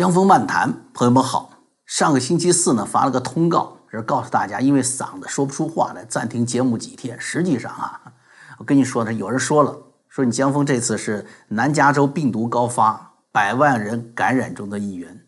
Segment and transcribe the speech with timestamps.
[0.00, 1.50] 江峰漫谈，朋友们好。
[1.84, 7.20] 上个星期四呢，发了个通告，是告诉大家，因为嗓子说不出话来，暂停节目几天。
[7.20, 8.00] 实际上啊，
[8.56, 9.76] 我跟你说呢，有人说了，
[10.08, 15.20] 说你江峰这次是南加州病毒高发，百万人感染中的一员，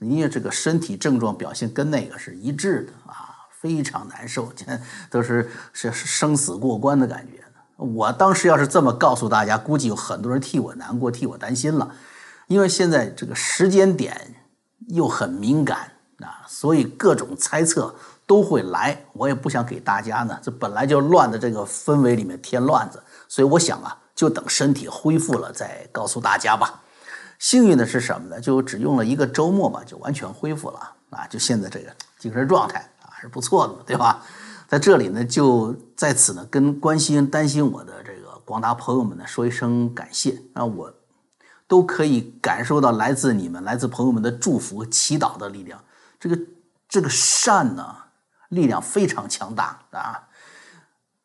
[0.00, 4.66] 因为这个身体症状表现跟那个是一致的啊，非常难受，这
[5.08, 7.42] 都是是生死过关的感觉。
[7.78, 11.90] 我当时要是这么告诉大家，估计有很多人替我难过，替我担心了。
[12.48, 14.34] 因为现在这个时间点
[14.88, 17.94] 又很敏感啊，所以各种猜测
[18.26, 18.98] 都会来。
[19.12, 26.82] 我也不想给大家呢，这本来就乱的这个氛围里面添乱子，所以我想啊，就等身体恢复了再告诉大家吧。
[27.38, 28.40] 幸运的是什么呢？
[28.40, 30.80] 就只用了一个周末吧，就完全恢复了
[31.10, 31.26] 啊！
[31.28, 34.24] 就现在这个精神状态啊，还是不错的嘛，对吧？
[34.66, 40.64] 在这里呢，就在此呢，跟关心担心我的这个广大朋友们呢，说一声感谢啊！
[40.64, 40.92] 我。
[41.68, 45.78] 都可以感受到来自你们、来自朋友们的祝福、祈祷的力量。
[46.18, 46.38] 这个
[46.88, 47.94] 这个善呢，
[48.48, 50.26] 力量非常强大啊！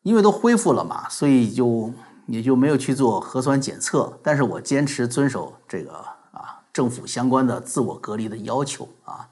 [0.02, 1.90] 因为都恢复了嘛，所以就
[2.26, 4.20] 也就没有去做核酸检测。
[4.22, 5.94] 但是我坚持遵守这个
[6.30, 9.26] 啊政府相关的自我隔离的要求啊。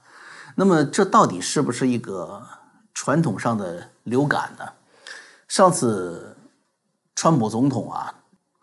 [0.54, 2.42] 那么这到底是不是一个
[2.94, 4.64] 传统上的流感呢？
[5.46, 6.34] 上次
[7.14, 8.14] 川普总统啊。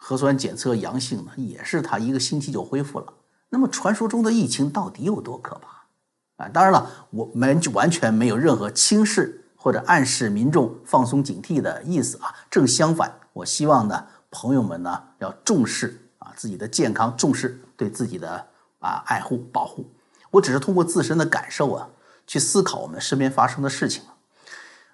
[0.10, 3.14] 核酸检测阳性呢，也是他一个星期就恢复了。
[3.50, 6.50] 那么传说中的疫情到底有多可怕啊？
[6.50, 12.34] 当然了，我们就完全没有任何轻视或者暗示民众放松警惕的意思啊。
[12.50, 18.48] 正相反，我希望呢，朋友们呢要重视啊自己的健康，重视对自己的
[18.80, 19.86] 啊爱护保护。
[20.32, 21.88] 我只是通过自身的感受啊，
[22.26, 24.02] 去思考我们身边发生的事情。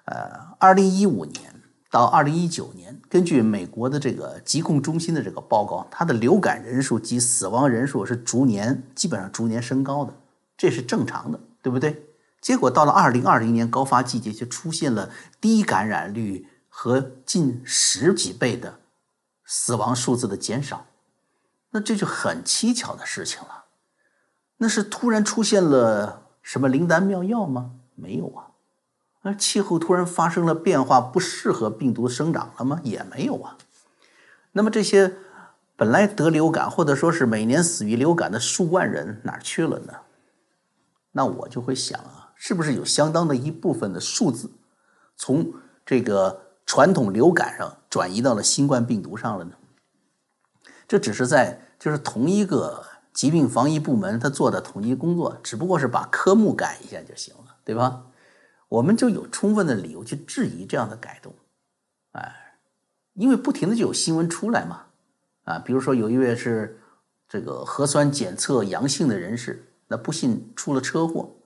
[0.07, 1.54] 呃，二零一五年。
[1.95, 10.13] 到二零一九年，根据美国的这个疾控中心的这个报告，它的流感人数及死亡人数是逐年基本上逐年升高的，
[10.57, 12.05] 这是正常的，对不对？
[12.41, 18.79] 结果到了二零二零年高发季节，就出现了低感染率和近十几倍的
[19.45, 20.87] 死亡数字的减少，
[21.71, 23.63] 那这就很蹊跷的事情了。
[24.57, 27.71] 那是突然出现了什么灵丹妙药吗？
[27.95, 28.51] 没有啊。
[29.27, 32.79] 那气候突然发生了变化，不适合病毒生长了吗？
[32.83, 33.57] 也没有啊。
[34.51, 35.15] 那么这些
[35.75, 39.93] 本来得流感或者说是每年死于流感的数万人哪儿去了呢？
[41.13, 44.51] 那我就会想啊，是不是有相当的一部分的数字
[45.17, 45.51] 从
[45.83, 49.55] 这个传统流感上转移到了新冠病毒上了呢？
[50.87, 58.03] 这只是在就是同一个疾病防疫部门他做的统一工作，只不过是把科目改一下就行了，对吧？
[58.75, 61.33] 我们就有充分的理由去质疑这样的改动，
[62.11, 62.57] 哎，
[63.13, 64.87] 因为不停的就有新闻出来嘛，
[65.45, 66.77] 啊，比如说有一位是
[67.29, 71.37] 这个核酸检测阳性的人士，那不幸出了车祸，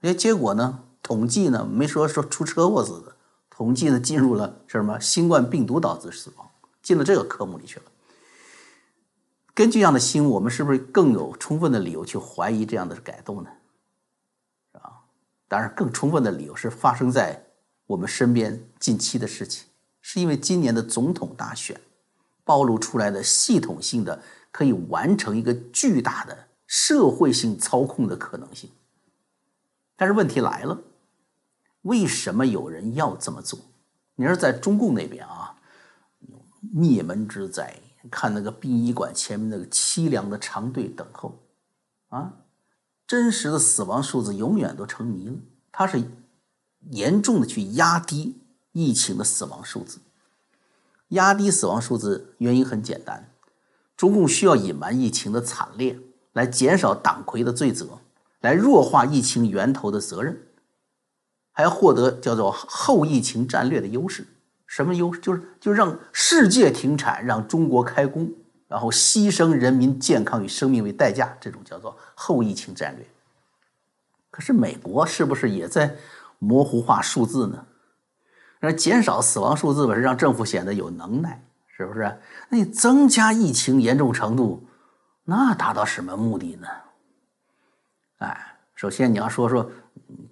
[0.00, 3.16] 哎，结果呢，统计呢没说说出车祸死的，
[3.50, 6.48] 统计呢进入了什么新冠病毒导致死亡，
[6.82, 7.84] 进了这个科目里去了。
[9.52, 13.50] 根据这样的新闻，我们是不是更有充分的理由去怀疑这样的改动呢？
[15.48, 17.42] 当然，更充分的理由是发生在
[17.86, 19.66] 我们身边近期的事情，
[20.02, 21.80] 是因为今年的总统大选
[22.44, 24.22] 暴露出来的系统性的
[24.52, 28.68] 可以完成一个巨大的社会性操控的可能性。
[29.96, 30.78] 但是问题来了，
[31.82, 33.58] 为什么有人要这么做？
[34.16, 35.56] 你说在中共那边啊，
[36.74, 37.74] 灭门之灾，
[38.10, 41.38] 看那个殡仪馆前面那个凄凉的长队等候，
[42.08, 42.30] 啊。
[43.08, 45.36] 真实的死亡数字永远都成谜了，
[45.72, 46.04] 它是
[46.90, 48.36] 严重的去压低
[48.72, 49.98] 疫情的死亡数字，
[51.08, 53.32] 压低死亡数字原因很简单，
[53.96, 55.98] 中共需要隐瞒疫情的惨烈，
[56.34, 57.98] 来减少党魁的罪责，
[58.42, 60.42] 来弱化疫情源头的责任，
[61.50, 64.26] 还要获得叫做后疫情战略的优势。
[64.66, 65.18] 什么优势？
[65.20, 68.30] 就是就让世界停产，让中国开工。
[68.68, 73.06] 然后牺牲人民健康与生命为代价，这种叫做后疫情战略。
[74.30, 75.96] 可是美国是不是也在
[76.38, 77.64] 模糊化数字呢？
[78.60, 82.00] 让减少死亡数字吧，是让政府显得有能耐，是不是？
[82.48, 84.62] 那你增加疫情严重程度，
[85.24, 86.68] 那达到什么目的呢？
[88.18, 89.70] 哎，首先你要说说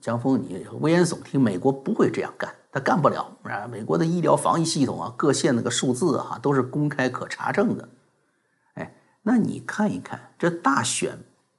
[0.00, 3.66] 江峰，你危言耸听，美国不会这样干，他干不了啊。
[3.70, 7.88] 美国的医疗防疫系统啊，各县那个数字啊，都是公开可查证的。
[9.28, 11.18] 那你看一看这大选，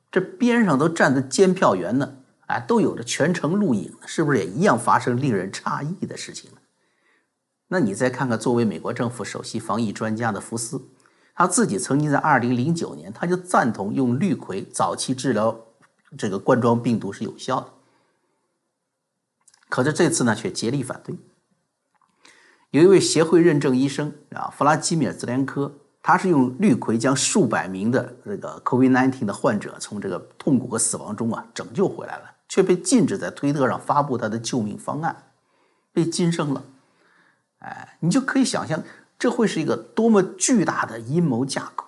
[0.10, 2.16] 这边上都站着监票员呢，
[2.46, 6.58] 啊，都有着全程录影，是不是也一样发生令人诧异的事情呢？
[7.68, 10.82] 那你再看看作为美国政府首席防疫专家的福斯，
[11.36, 15.66] 他自己曾经在二零零九年他就赞同用氯喹早期治疗
[16.18, 17.74] 这个冠状病毒是有效的。
[19.68, 21.18] 可是这次呢，却竭力反对。
[22.72, 35.14] 有一位协会认证医生啊，弗拉基米尔·兹连科，他是用氯喹将数百名的这个 COVID-19 的患者从这个痛苦和死亡中啊拯救回来了，却被禁止在推特上发布他的救命方案，
[35.92, 36.64] 被禁声了。
[37.60, 38.82] 哎，你就可以想象，
[39.20, 41.84] 这会是一个多么巨大的阴谋架构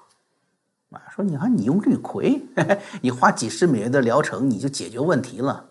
[0.90, 1.02] 啊！
[1.16, 2.42] 说你看，你用氯喹，
[3.00, 5.70] 你花几十美元的疗程，你就解决问题了。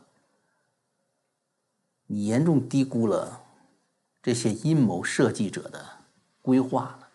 [2.06, 3.42] 你严重低估了
[4.22, 5.84] 这些阴谋设计者的
[6.40, 7.07] 规划了。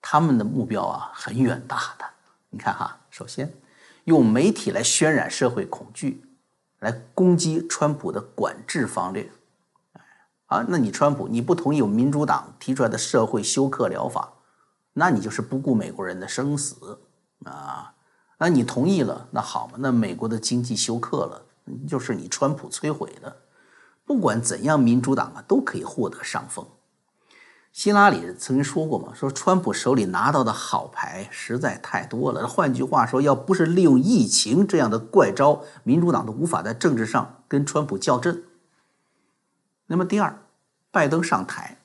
[0.00, 2.04] 他们的目标啊很远大的。
[2.50, 3.52] 你看哈，首先
[4.04, 6.24] 用媒体来渲染社会恐惧，
[6.80, 9.30] 来攻击川普的管制方略。
[10.46, 14.32] 啊，那你川普你不同意我民主党提出来的社会休克疗法，
[14.94, 16.98] 那你就是不顾美国人的生死
[17.44, 17.94] 啊。
[18.36, 21.46] 那你同意了，那好嘛，那美国的经济休克了，
[21.86, 23.36] 就是你川普摧毁的。
[24.04, 26.66] 不管怎样，民主党啊都可以获得上风。
[27.72, 32.46] 希拉里曾经说过嘛，说川普手里拿到的好牌实在太多了。
[32.46, 38.42] 换句话说，要不是利用疫情这样的怪招，民主党都无法在政治上跟川普较真。
[39.86, 40.36] 那么第二，
[40.90, 41.78] 拜登上台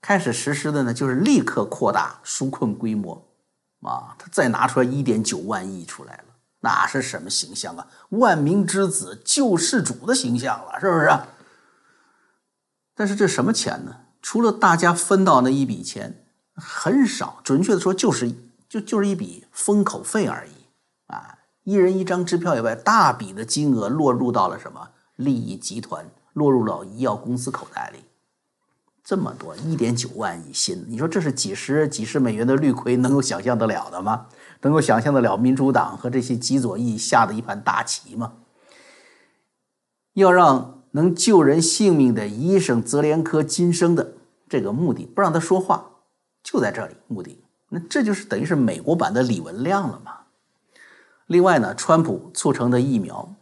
[0.00, 3.26] 开始实施的呢，就是立刻扩大纾困规模
[3.80, 6.24] 啊，他再拿出来一点九万亿出来了，
[6.60, 7.86] 那是什么形象啊？
[8.10, 11.10] 万民之子、救世主的形象了，是不是？
[12.94, 13.96] 但是这什么钱呢？
[14.24, 16.24] 除了大家分到那一笔钱，
[16.54, 18.32] 很少，准确的说就是
[18.66, 20.52] 就就是一笔封口费而已
[21.12, 21.40] 啊！
[21.64, 27.98] 一人一张支票以外，大笔的金额落入到了什么利益集团，落入了医药公司口袋里。
[29.04, 34.28] 这么多，一点九万亿新，你说这是几十几十美元的绿葵能够想象得了的吗？
[34.62, 38.32] 能够想象得了民主党和这些极左翼下的一盘大棋吗？
[40.14, 40.73] 要让。
[40.96, 44.14] 能救人性命的医生泽连科今生的
[44.48, 45.90] 这个目的，不让他说话，
[46.40, 46.94] 就在这里。
[47.08, 47.36] 目的，
[47.68, 50.12] 那这就是等于是美国版的李文亮了嘛？
[51.26, 53.34] 另外呢，川普促成的疫苗，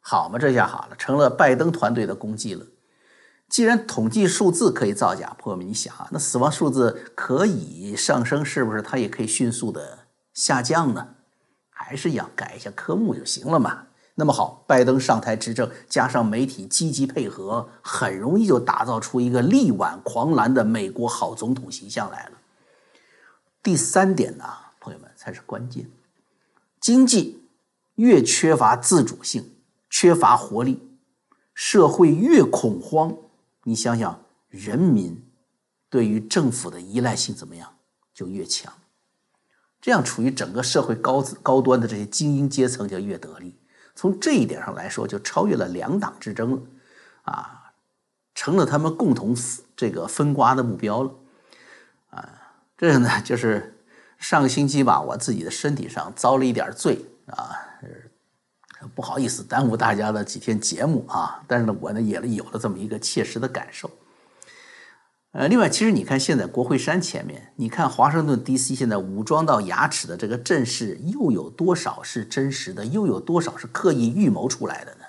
[0.00, 0.38] 好嘛？
[0.38, 2.64] 这下好了，成了拜登团队的功绩了。
[3.50, 9.98] 既然统计数字可以造假，朋友们，你想啊，那死亡数字可以上升，是不是它也可以迅速的
[10.32, 11.08] 下降呢？
[11.68, 13.88] 还是要，改一下科目就行了嘛？
[14.16, 22.38] 那么好，拜登上台执政，加上媒体积极配合，很容易就打造出一个力挽狂澜的美国好总统形象来了。
[23.60, 24.44] 第三点呢，
[24.78, 25.90] 朋友们才是关键。
[26.80, 27.42] 经济
[27.96, 29.50] 越缺乏自主性，
[29.90, 30.80] 缺乏活力，
[31.52, 33.16] 社会越恐慌，
[33.64, 35.20] 你想想，人民
[35.90, 37.74] 对于政府的依赖性怎么样，
[38.14, 38.72] 就越强。
[39.80, 43.58] 这样处于整个社会高高端的这些精英阶层就越得力。
[43.94, 46.62] 从这一点上来说，就超越了两党之争了，
[47.22, 47.72] 啊，
[48.34, 49.36] 成了他们共同
[49.76, 51.10] 这个分瓜的目标了，
[52.10, 52.28] 啊，
[52.76, 53.76] 这个呢，就是
[54.18, 57.56] 上个星期吧，我自己的身体上遭了一点罪啊，
[58.94, 63.90] 不好意思耽误大家的几天节目啊，但是呢，我呢也有了这么一个切实的感受。
[65.34, 68.72] 呃，另外，其实你看，现在国会山前面，你看华盛顿 D.C.
[68.72, 75.00] 现在武装到牙齿的这个阵势，又有多少是真实的，又有多少是刻意预谋出来的呢？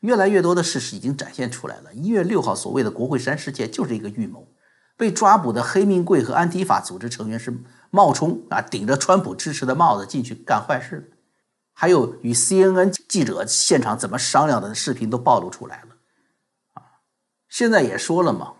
[0.00, 1.94] 越来越多的事实已经展现出来了。
[1.94, 4.48] 一月六号所谓的国会山事件就是一个预谋，
[4.96, 7.56] 被抓捕的黑命贵和安提法组织成员是
[7.92, 11.16] 冒充啊，顶着川普支持的帽子进去干坏事的，
[11.72, 12.90] 还有与 C.N.N.
[13.08, 15.94] 记者现场怎么商量的视频都暴露出来了，
[16.72, 16.82] 啊，
[17.48, 18.54] 现在也说了嘛。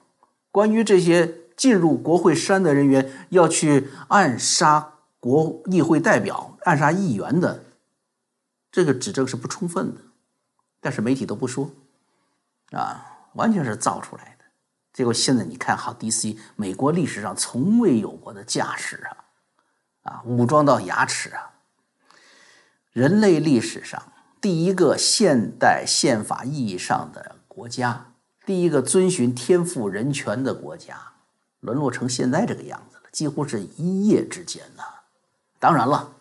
[0.55, 7.65] 关于这些进入国会山的人员要去暗杀国议会代表、暗杀议员的
[8.71, 10.01] 这个指证是不充分的，
[10.81, 11.73] 但是媒体都不说，
[12.71, 14.45] 啊，完全是造出来的。
[14.93, 19.17] 结果现在你看好 DC，美国历史上从未有过的架势啊，
[20.05, 21.51] 啊，武装到牙齿啊，
[22.93, 24.01] 人类历史上
[24.41, 28.14] 第一个现代宪法意义上的国家。
[28.47, 30.97] 第一个遵循天赋人权的国家，
[31.61, 34.83] 沦落成现在这个样子了，几乎是一夜之间呐。
[35.59, 36.13] 当然了，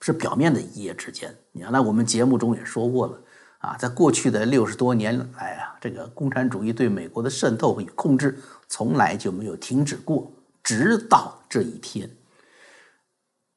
[0.00, 1.34] 是表面的一夜之间。
[1.52, 3.18] 原来我们节目中也说过了
[3.58, 10.30] 啊，在过去的六十多年来啊，这个共产主义对美国的渗透与控制从来就没有停止过，
[10.62, 12.10] 直到这一天。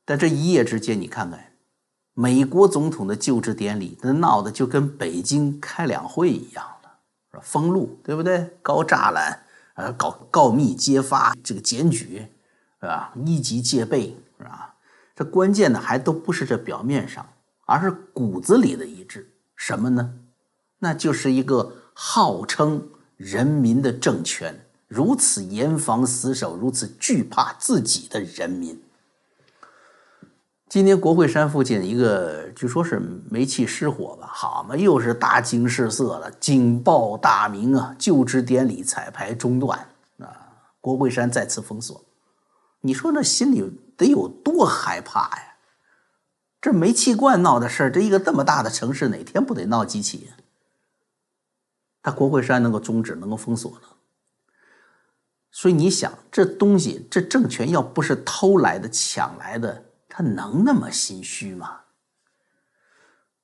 [0.06, 1.52] 但这一夜之间，你看看，
[2.14, 6.66] 美国总统的就职典礼，那闹得就跟北京开两会一样。
[7.42, 8.58] 封路对不对？
[8.62, 9.44] 高栅栏，
[9.76, 12.28] 呃，搞告密揭发，这个检举，
[12.82, 13.14] 是吧？
[13.26, 14.76] 一级戒备，是吧？
[15.16, 17.26] 这关键的还都不是这表面上
[17.66, 19.32] 而是骨子里的一致。
[19.56, 20.16] 什么呢？
[20.80, 28.82] 那就是一个号称人民的政权，如此严防死守，如此惧怕自己的人民。
[30.76, 33.02] 今天国会山附近一个，据说是
[33.32, 34.30] 煤气失火吧？
[34.30, 37.96] 好嘛，又是大惊失色了，警报大鸣啊！
[37.98, 39.80] 就职典礼彩排中断
[40.20, 40.36] 啊！
[40.82, 42.04] 国会山再次封锁。
[42.82, 43.64] 你说那心里
[43.96, 45.56] 得有多害怕呀？
[46.60, 50.32] 这煤气罐闹的事儿，这一个这么大的城市，哪天不得闹几起？
[52.04, 53.96] 他国会山能够终止，能够封锁了。
[55.52, 59.85] 所以你想，这东西，这政权要不是偷来的、抢来的。
[60.18, 61.82] 他能那么心虚吗？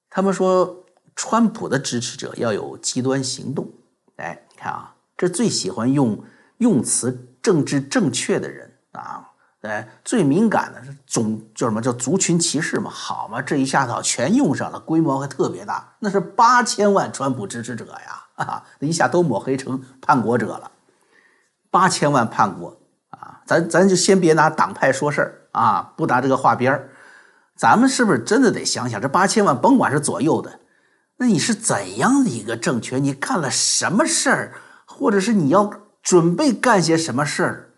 [0.10, 0.86] 他们说，
[1.18, 3.70] 川普的支持者要有极端行动。
[4.16, 6.24] 哎，你看啊，这最喜欢用
[6.60, 9.32] 用词政治正确的人啊，
[9.64, 12.90] 哎，最敏感的是种叫什么叫族群歧视嘛？
[12.90, 20.72] 好嘛，这一下子全用上了，规模还特别大，那是八千万川普支持者呀，啊，一下都抹黑成叛国者了，
[21.70, 23.42] 八千万叛国啊！
[23.46, 25.41] 咱咱就先别拿党派说事儿。
[25.52, 26.90] 啊，不打这个画边，
[27.56, 30.60] 咱们是不是真的得想想，这八千万甭管是左右的，
[31.18, 33.04] 那你是怎样的一个政权？
[33.04, 34.54] 你干了什么事儿，
[34.86, 37.74] 或者是你要准备干些什么事儿，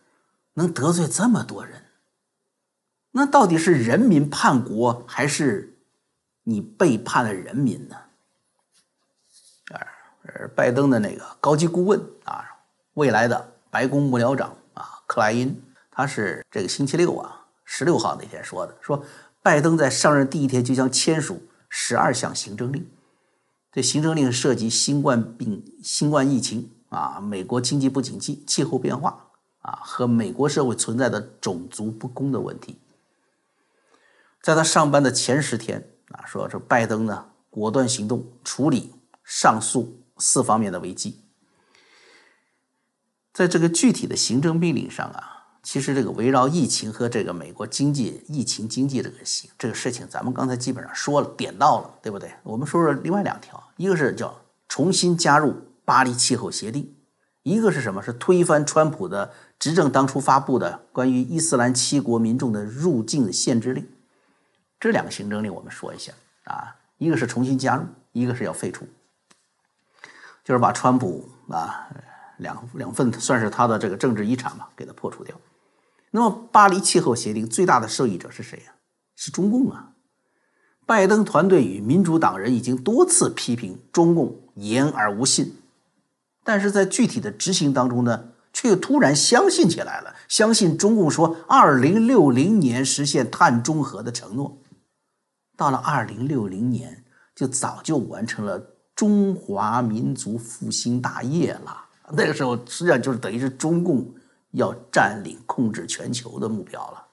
[0.53, 1.83] 能得罪这么多人？
[3.11, 5.77] 那到底是人民叛国，还是
[6.43, 7.95] 你背叛了人民呢？
[10.25, 12.45] 而拜登的那个高级顾问啊，
[12.93, 15.61] 未来的白宫幕僚长啊，克莱因，
[15.91, 17.42] 他是这个星期六啊。
[17.75, 19.03] 十六号那天说的，说
[19.41, 22.87] 拜登在上任第一天就将签署十二项行政令，
[23.71, 29.25] 这行政令涉及新冠病、新冠疫情啊，美国经济不景气、气候变化
[29.61, 32.77] 啊，和美国社会存在的种族不公的问题。
[34.39, 41.23] 在他上班的前十天啊，说这拜登呢果断行动处理上述四方面的危机，
[43.33, 45.31] 在这个具体的行政命令上啊。
[45.63, 52.31] 其实这个围绕疫情和这个美国经济、疫情经济这个事这个事情，咱们刚才基本上说了，点到了，对不对？
[52.43, 55.55] 我们说说另外两条，一个是叫重新加入
[55.85, 56.93] 巴黎气候协定，
[57.43, 58.03] 一个是什么？
[58.03, 63.87] 是推翻川普的执政当初发布的关于伊斯兰七国民众的入境的限制令。
[64.81, 66.11] 这两个行政令我们说一下
[66.43, 68.85] 啊，一个是重新加入，一个是要废除，
[70.43, 71.87] 就是把川普啊
[72.35, 75.33] 两两份算是他的这个政治遗产吧，给他破除掉。
[76.15, 78.75] 那么，巴黎气候协定最大的受益者是谁呀？
[79.15, 79.93] 是中共啊！
[80.85, 85.55] 拜登团队与民主党人已经多次批评中共言而无信，
[86.43, 94.59] 但是在具体的执行当中呢，却又突然相信起来了，相信中共说二零六零年实现碳中和的承诺。
[95.57, 97.03] 到了二零六零年，
[97.35, 98.63] 就早就完成了
[98.95, 101.85] 中华民族复兴大业了。
[102.11, 104.13] 那个时候，实际上就是等于是中共。
[104.53, 107.05] 要占领、控制全球的目标了。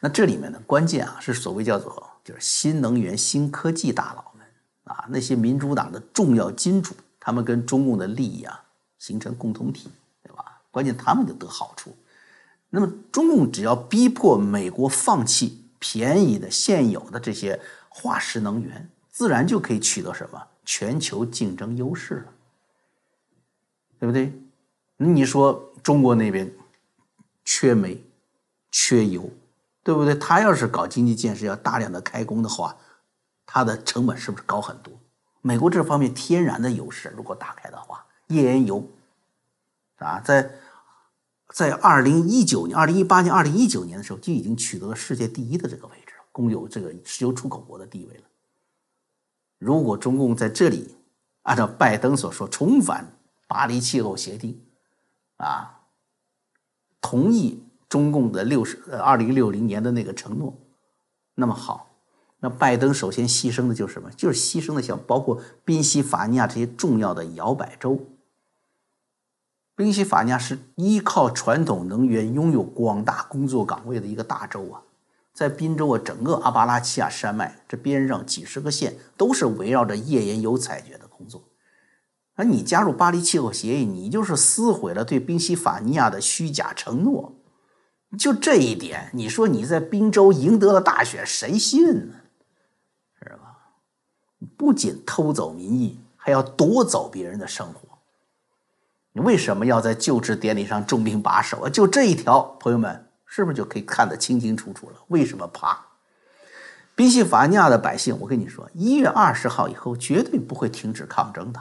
[0.00, 4.46] 那这里面的关键啊，是所谓叫做就是新能源、新科技大佬们
[4.84, 8.62] 啊，那些民主党的重要金主，他们跟中共的利益啊
[8.98, 9.90] 形成共同体，
[10.22, 10.60] 对吧？
[10.70, 11.96] 关键他们就得好处。
[12.68, 17.58] 那么中共只要逼迫美国放弃便宜的现有的这些
[17.88, 22.32] 化石能源，自然就可以取得什么全球竞争优势了，
[23.98, 24.32] 对不对？
[24.96, 26.50] 你说中国那边
[27.44, 28.02] 缺煤、
[28.70, 29.30] 缺油，
[29.82, 30.14] 对不对？
[30.14, 32.76] 他要是搞经济建设，要大量的开工的话，
[33.44, 34.92] 它的成本是不是高很多？
[35.42, 38.88] 美国这方面天然的优势，如果打开的话，页岩油
[39.98, 40.50] 啊，在
[41.50, 48.24] 在二零一九年、二零一八年、二零一九年的时候，就已经取得了世界第一的这个位置，共有这个石油出口国的地位了。
[49.58, 50.96] 如果中共在这里
[51.42, 54.60] 按照拜登所说，重返巴黎气候协定，
[55.36, 55.80] 啊，
[57.00, 60.54] 同意中共的六十呃二零六零年的那个承诺，
[61.34, 61.90] 那么好，
[62.40, 64.10] 那拜登首先牺牲的就是什么？
[64.12, 68.06] 就是牺牲的像包括宾夕法尼亚这些重要的摇摆州。
[69.74, 74.80] 宾夕法尼亚是依靠传统能源拥有广大工作岗位的一个大州啊，
[75.34, 81.44] 在宾州啊，整个阿巴拉契亚山脉这边上几十个县都是围绕着页岩油采掘的工作。
[82.36, 87.34] 而你加入巴黎气候协议，你就是撕毁了对宾夕法尼亚的虚假承诺。
[88.16, 92.14] 就这一点，你说你在宾州赢得了大选，谁信呢？
[93.20, 93.56] 是吧？
[94.56, 97.98] 不仅偷走民意，还要夺走别人的生活。
[99.12, 101.70] 你为什么要在就职典礼上重兵把守啊？
[101.70, 104.96] 就这一条，朋友们是不是就可以看得清清楚楚了？
[105.08, 105.84] 为什么怕？
[106.94, 111.60] 宾夕法尼亚的百姓，我跟你说，一月二十号以后绝对不会停止抗争的。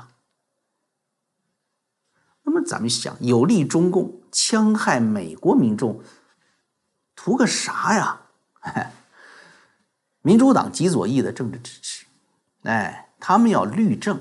[2.46, 6.00] 那么咱们想，有利中共戕害美国民众，
[7.16, 8.22] 图个啥呀？
[10.22, 12.06] 民主党极左翼的政治支持，
[12.64, 14.20] 哎，他们要律政，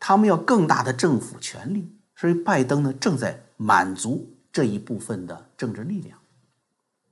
[0.00, 6.18] 他们要更大的政府权力，所以拜登呢正在满足这一部分的政治力量。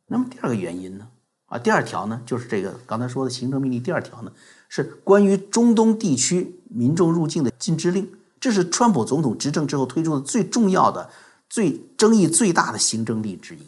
[0.07, 1.09] 那么第二个原因呢？
[1.47, 3.83] 啊，第二条呢，就是这个刚才说的行政命令。
[3.83, 4.33] 第二条呢，
[4.69, 8.11] 是关于中东地区民众入境的禁制令。
[8.45, 11.09] 这是川普总统执政之后推出的最重要的、
[11.49, 13.63] 最争议最大的行政令之一。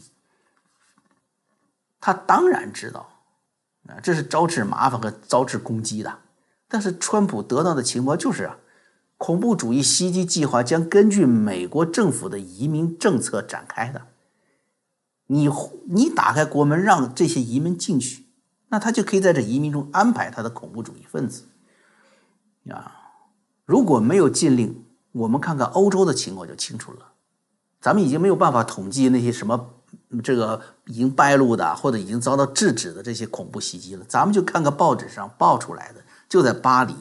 [1.99, 3.09] 他当然知道，
[3.89, 6.19] 啊，这是招致麻烦和招致攻击的。
[6.69, 8.59] 但是川普得到的情报就是啊，
[9.17, 14.09] 恐怖主义袭击计划将根据美国政府的移民政策展开的。
[15.29, 15.49] 你
[15.89, 18.27] 你打开国门让这些移民进去，
[18.69, 21.45] 那他就可以在这移民中安排他的恐怖主义分子。
[22.71, 22.96] 啊，
[23.67, 27.13] 如果没有禁令，我们看看欧洲的情况就清楚了。
[27.81, 29.75] 咱们已经没有办法统计那些什么
[30.25, 34.05] 这个已经败露的或者已经遭到制止的这些恐怖袭击了。
[34.09, 36.95] 咱们就看看报纸上报出来的，就在巴黎，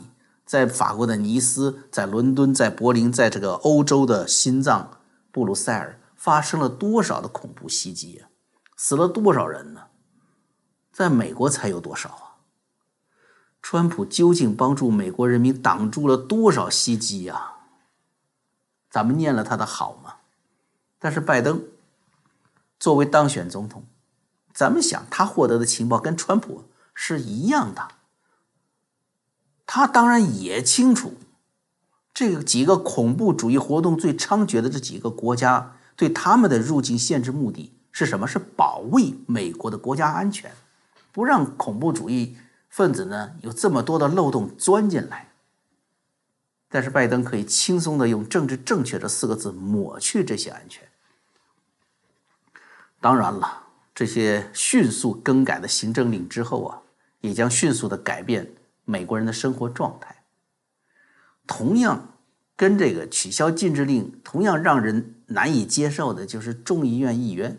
[0.45, 4.89] 在法国的尼斯，在伦敦，在柏林，在这个欧洲的心脏
[5.31, 5.99] 布鲁塞尔。
[6.15, 8.25] 发生了多少的恐怖袭击啊？
[8.75, 9.81] 死了多少人呢？
[10.91, 12.34] 在美国才有多少啊？
[13.67, 17.53] 川普究竟帮助美国人民挡住了多少袭击呀？
[18.91, 20.17] 咱们念了他的好吗？
[20.99, 21.63] 但是拜登
[22.79, 23.83] 作为当选总统，
[24.53, 27.87] 咱们想他获得的情报跟川普是一样的，
[29.65, 31.15] 他当然也清楚
[32.13, 35.77] 这个几个恐怖主义活动最猖獗的这几个国家。
[35.95, 38.27] 对他们的入境限制目的是什么？
[38.27, 40.51] 是保卫美国的国家安全，
[41.11, 42.37] 不让恐怖主义
[42.75, 45.31] 分子呢有这么多的漏洞钻进来。
[46.67, 50.85] 但是拜登可以轻松的用“政治正确”这四个字抹去这些安全。
[52.99, 56.81] 当然了，这些迅速更改的行政令之后啊，
[57.21, 58.51] 也将迅速的改变
[58.83, 60.23] 美国人的生活状态。
[61.47, 62.09] 同样。
[62.57, 67.57] 跟这个取消禁制令同样让人难以接受的，就是众议院议员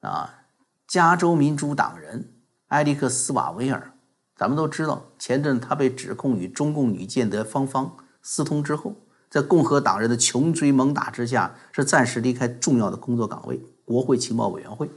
[0.00, 0.44] 啊，
[0.86, 2.30] 加州民主党人
[2.66, 3.90] 埃里克·斯瓦维尔。
[4.38, 8.94] 咱们都知道，前阵他被指控与中共女间谍芳芳私通之后，
[9.28, 14.88] 在共和党人的穷追猛打之下，是暂时离开重要的工作岗位——国会情报委员会。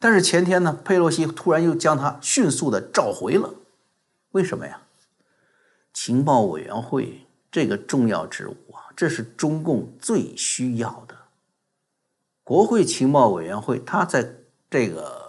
[0.00, 3.54] 但是前天呢，佩洛西突然又将他迅速的召回了。
[4.32, 4.82] 为什么呀？
[5.94, 7.24] 情报委员会。
[7.50, 11.16] 这个重要职务啊，这是中共最需要的。
[12.44, 14.34] 国会情报委员会，他在
[14.68, 15.27] 这个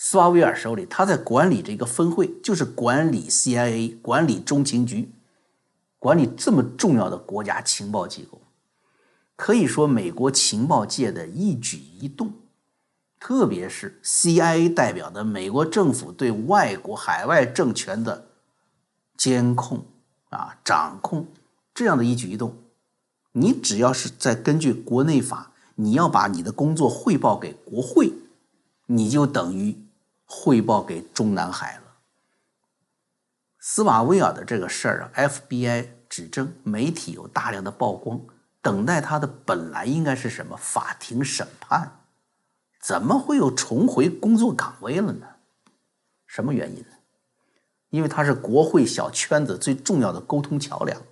[0.00, 5.10] 斯瓦维尔手里，他在管理这个分会，就是管理 CIA、管理中情局、
[5.98, 8.40] 管理这么重要的国家情报机构。
[9.34, 12.32] 可以说，美国情报界的一举一动，
[13.18, 18.28] 特别是 CIA 代表的美国政府对外国海外政权的
[19.16, 19.84] 监控。
[20.30, 21.26] 啊，掌控
[21.72, 22.54] 这样的一举一动，
[23.32, 28.12] 你只要是在根据国内法，你要把你的工作汇报给国会，
[28.84, 29.74] 你就等于
[30.28, 31.82] 汇报给中南海了。
[33.58, 38.20] 斯瓦维尔的这个事儿啊，FBI 指证，媒体有大量的曝光，
[38.62, 42.00] 等待他的本来应该是什么法庭审判，
[42.80, 45.26] 怎么会有重回工作岗位了呢？
[46.26, 46.94] 什么原因呢？
[47.90, 51.02] 因为他是国会小圈子最重要的沟通桥梁，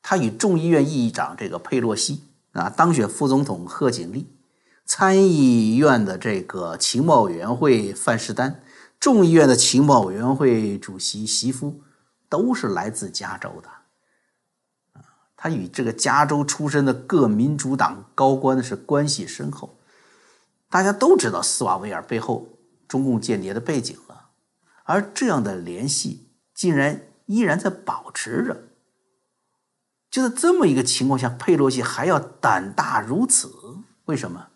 [0.00, 2.22] 他与众议院议长这个佩洛西
[2.52, 4.31] 啊，当选副总统贺锦丽，
[4.84, 8.62] 参议院的这个情报委员会范士丹，
[9.00, 11.82] 众议院的情报委员会主席席夫，
[12.28, 13.70] 都是来自加州的，
[15.36, 19.78] 他与这个加州出身的各民主党高官的是关系深厚，
[20.68, 22.48] 大家都知道斯瓦维尔背后
[22.86, 24.28] 中共间谍的背景了。
[24.84, 28.64] 而这样的联系竟然依然在保持着，
[30.10, 33.50] 就在这么一个情况下，佩洛西还要胆大如此，
[34.04, 34.48] 为什么？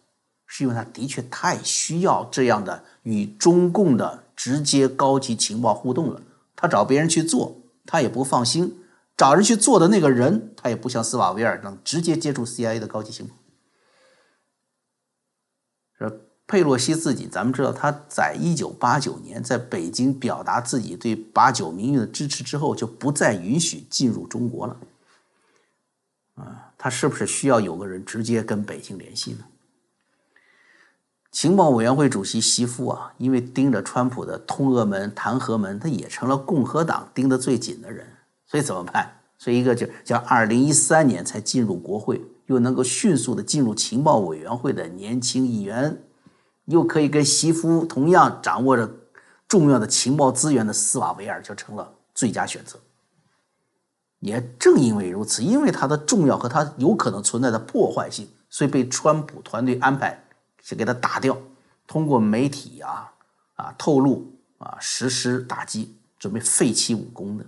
[0.46, 6.22] 是因为他的确太需要这样的与中共的直接高级情报互动了。
[6.54, 8.68] 他找别人去做，他也不放心；
[9.16, 13.34] 找人去做的那个人，他也不像斯瓦维尔能直接接触 CIA 的高级情报。
[15.98, 16.22] 是。
[16.48, 24.76] 佩洛西自己，咱们知道，他在一九八九年在北京表达自己对八九民运的支持之后，就不再允许进入中国了。
[26.36, 29.38] 啊，他是不是需要有个人直接跟北京联系呢？
[31.36, 38.06] 情报委员会主席席夫啊，因为盯着川普的通俄门、弹劾门，他也成了共和党盯得最紧的人。
[38.46, 39.06] 所以怎么办？
[39.36, 46.02] 所以一个就叫二零一三年才进入国会，又能够迅速的进入情报委员会的年轻议员，
[46.64, 48.90] 又可以跟席夫同样掌握着
[49.46, 52.78] 重要的情报资源的斯瓦维尔，就成了最佳选择。
[54.20, 60.22] 也正因为如此，因为它的重要和它有可能存在的破坏性，所以被川普团队安排。
[60.66, 61.38] 就给他打掉，
[61.86, 63.12] 通过媒体啊
[63.54, 67.46] 啊透露啊实施打击，准备废其武功的。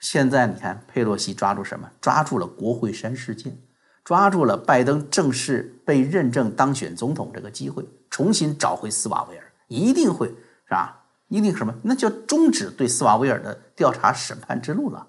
[0.00, 1.88] 现在你看，佩洛西抓住什么？
[2.00, 3.56] 抓住了国会山事件，
[4.02, 11.04] 抓住了拜登正式被认证当选总统这个机会，重新找回斯瓦维尔，一定会是吧？
[11.28, 11.72] 一定什么？
[11.84, 15.06] 那叫终止对斯瓦维尔的调查审判之路了，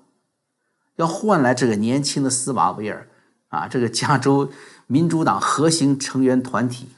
[0.98, 3.10] 要换来这个年轻的斯瓦维尔
[3.48, 4.52] 啊，这个加州。
[4.88, 6.90] 民主党核心成员团体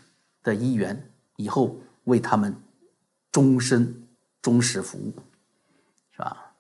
[0.44, 2.56] 的议员以后为他们
[3.32, 4.08] 终身
[4.42, 5.14] 忠实服务，
[6.12, 6.54] 是吧？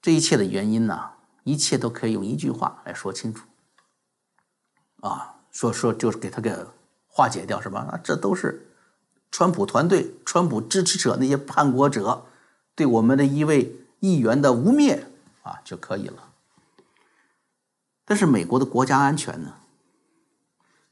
[0.00, 1.10] 这一切的原因呢，
[1.44, 3.46] 一切都可以用一句话来说清楚。
[5.00, 6.54] 啊，说说就是给他给
[7.06, 8.00] 化解掉，什么啊？
[8.02, 8.68] 这都是
[9.30, 12.26] 川普团队、川普支持者那些叛国者
[12.74, 15.04] 对我们的一位议员的污蔑
[15.42, 16.32] 啊就可以了。
[18.04, 19.54] 但是美国的国家安全呢？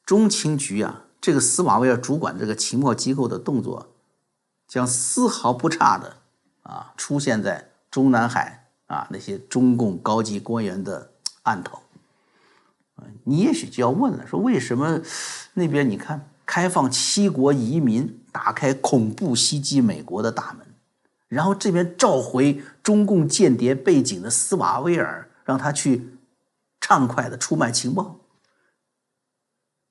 [0.07, 3.89] 中情局啊，这个斯瓦维尔主管这个情报机构的动作，
[4.69, 6.19] 将丝毫不差的
[6.63, 11.11] 啊出现在中南海啊那些中共高级官员的
[11.43, 11.81] 案头。
[13.25, 15.01] 你也许就要问了，说为什么
[15.55, 20.67] 那边你看开放七国移民，打开恐怖袭击美国的大门，
[21.29, 26.17] 然后这边召回中共间谍背景的斯瓦维尔，让他去
[26.81, 28.21] 畅快的出卖情报？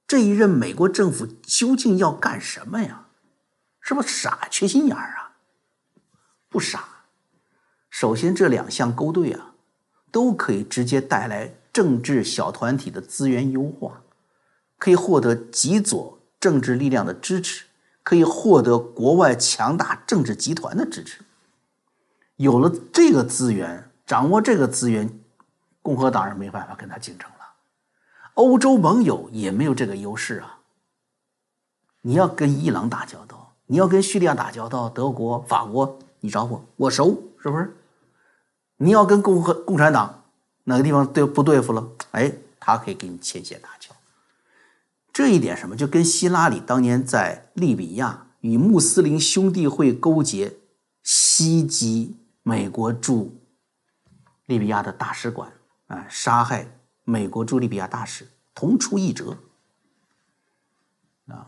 [0.08, 3.08] 这一任美国政府究竟要干什么呀？
[3.82, 5.38] 是不是傻缺心眼儿啊？
[6.50, 6.84] 不傻。
[7.90, 9.54] 首先，这两项勾兑啊，
[10.12, 14.02] 都可以直接带来政治小团体的资源优化，
[14.78, 17.66] 可以获得极左政治力量的支持，
[18.04, 21.24] 可以获得国外强大政治集团的支持。
[22.36, 25.20] 有了这个资源，掌握这个资源，
[25.82, 27.28] 共和党人没办法跟他竞争。
[28.36, 30.60] 欧洲盟友也没有这个优势啊！
[32.02, 37.76] 你要跟伊朗打交道，你要跟叙利亚打交道，德国、法国，你找我，我熟，是不是？
[38.78, 40.24] 你要跟共和共产党
[40.66, 41.90] 哪个地方对不对付了？
[42.12, 43.96] 哎，他可以给你牵线搭桥。
[45.14, 50.58] 这一点什么，就跟希拉里当年在利比亚与穆斯林兄弟会勾结，
[51.04, 53.34] 袭击美国驻
[54.46, 55.54] 利比亚的大使馆，
[55.88, 56.68] 啊，杀害。
[57.06, 59.38] 美国驻利比亚大使同出一辙
[61.28, 61.48] 啊！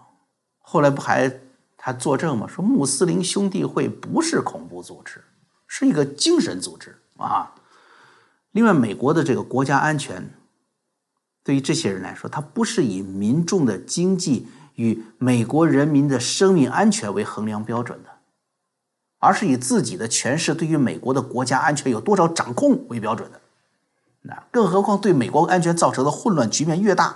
[0.59, 1.31] 后来不还
[1.75, 2.47] 他作证吗？
[2.47, 5.23] 说穆斯林兄弟会不是恐怖组织，
[5.67, 7.55] 是一个精神组织啊！
[8.51, 10.29] 另外，美国的这个国家安全，
[11.43, 18.09] 对于这些人来说，他不是以民众的经济与美国人民的生命安全为衡量标准的，
[19.19, 23.41] 而是以自己的权势对于美国的国家安全有多少掌控为标准的。
[24.27, 27.15] 那更何况对美国安全造成的混乱局面越大，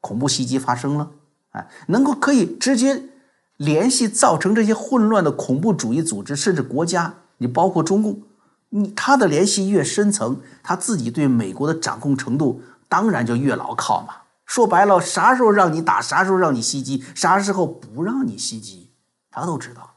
[0.00, 1.12] 恐怖袭击发生了，
[1.50, 3.10] 啊，能够可以直接
[3.56, 8.22] 联系造成这些混乱的恐怖主义组织甚至国家，你包括中共，
[8.70, 14.16] 你他的联系越深层，他自己对美国的掌控程度当然就越牢靠嘛。
[14.44, 18.90] 说白了，啥时候让你打，啥时候让你袭击，啥时候不让你袭击，
[19.30, 19.94] 他都知道了，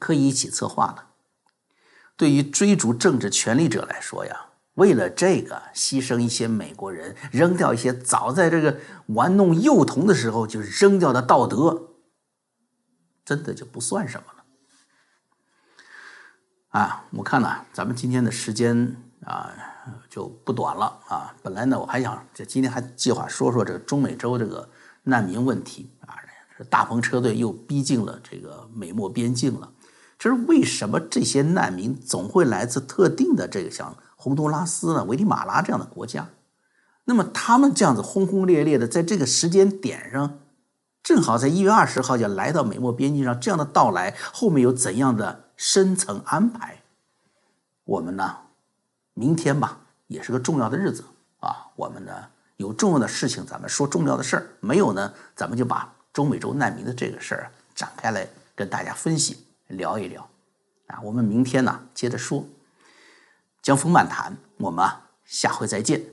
[0.00, 1.04] 可以一起策划的。
[2.20, 4.36] 对于追逐政治权力者来说呀，
[4.74, 11.94] 为了这个牺牲一些美国人，扔掉一些早在这个玩弄幼童的时候就扔掉的道德，
[13.24, 14.44] 真的就不算什么了。
[16.78, 19.50] 啊，我看呢，咱们今天的时间啊
[20.10, 21.34] 就不短了啊。
[21.42, 24.68] 本来呢，我还想这今天还计划说说这个中美洲这个
[25.04, 26.14] 难民问题啊，
[26.68, 29.72] 大篷车队又逼近了这个美墨边境了。
[30.20, 36.28] 就是为什么这些难民总会来自特定的这个像洪都拉斯呢、危地马拉这样的国家？
[37.06, 40.38] 那么他们这样子轰轰烈烈的在这个时间点上，
[41.02, 46.82] 正好在一月二十号就来到美墨边境上，这样的到来后面有怎样的深层安排？
[47.84, 48.36] 我们呢，
[49.14, 51.02] 明天吧也是个重要的日子
[51.40, 52.12] 啊，我们呢
[52.58, 59.46] 有重要的事情，咱们说重要的事儿；没有呢，咱们就把中美洲难民的这个事儿展开来跟大家分析。
[59.70, 60.28] 聊一聊，
[60.86, 62.44] 啊，我们明天呢接着说，
[63.62, 64.86] 江峰漫谈，我们
[65.24, 66.04] 下回再见。